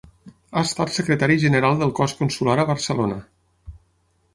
[0.53, 3.23] Ha estat secretari general del Cos Consular a Barcelona.